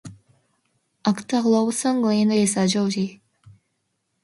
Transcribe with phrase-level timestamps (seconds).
[1.05, 3.21] Actor Robson Green is a Geordie.